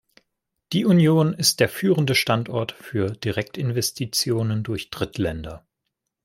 Die 0.73 0.83
Union 0.85 1.31
ist 1.35 1.59
der 1.59 1.69
führende 1.69 2.15
Standort 2.15 2.71
für 2.71 3.11
Direktinvestitionen 3.11 4.63
durch 4.63 4.89
Drittländer. 4.89 5.63